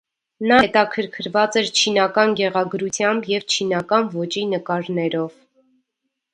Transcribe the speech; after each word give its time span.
Նա 0.51 0.55
հետաքրքրված 0.61 1.57
էր 1.61 1.69
չինական 1.81 2.33
գեղագրությամբ 2.41 3.29
և 3.35 3.47
չինական 3.59 4.11
ոճի 4.17 4.49
նկարներով։ 4.57 5.41